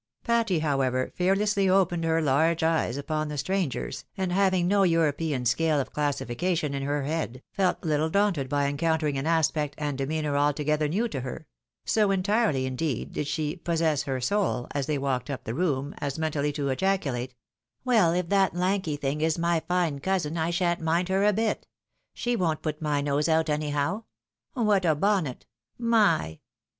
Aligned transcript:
Patty, 0.23 0.57
however, 0.57 1.11
fearlessly 1.13 1.69
opened 1.69 2.05
her 2.05 2.23
large 2.23 2.63
eyes 2.63 2.97
upon 2.97 3.27
the 3.27 3.37
strangers, 3.37 4.03
and 4.17 4.31
having 4.31 4.67
no 4.67 4.81
European 4.81 5.45
scale 5.45 5.79
of 5.79 5.93
classification 5.93 6.73
in 6.73 6.81
her 6.81 7.03
head, 7.03 7.43
felt 7.51 7.83
little 7.83 8.09
daunted 8.09 8.49
by 8.49 8.65
encountering 8.65 9.15
an 9.19 9.27
aspect 9.27 9.75
and 9.77 9.99
demeanour 9.99 10.35
altogether 10.35 10.87
new 10.87 11.07
to 11.07 11.21
her; 11.21 11.45
so 11.85 12.09
entirely, 12.09 12.65
indeed, 12.65 13.13
did 13.13 13.27
she" 13.27 13.55
possess 13.57 14.01
her 14.01 14.19
soul," 14.19 14.65
as 14.73 14.87
they 14.87 14.97
walked 14.97 15.29
up 15.29 15.43
the 15.43 15.53
room, 15.53 15.93
as 15.99 16.17
mentally 16.17 16.51
to 16.51 16.69
ejaculate," 16.69 17.35
Well, 17.85 18.11
if 18.11 18.27
that 18.29 18.55
lanky 18.55 18.95
thing 18.95 19.21
is 19.21 19.37
my 19.37 19.59
fine 19.67 19.99
cousin, 19.99 20.35
I 20.35 20.49
shan't 20.49 20.81
mind 20.81 21.09
her 21.09 21.23
a 21.23 21.31
bit. 21.31 21.67
She 22.15 22.35
won't 22.35 22.63
put 22.63 22.81
my 22.81 23.01
nose 23.01 23.29
out, 23.29 23.51
any 23.51 23.69
how. 23.69 24.05
What 24.53 24.83
a 24.83 24.95
bonnet!— 24.95 25.45
my 25.77 26.39